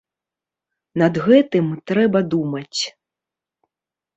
Над 1.01 1.19
гэтым 1.27 1.65
трэба 1.91 2.19
думаць. 2.35 2.81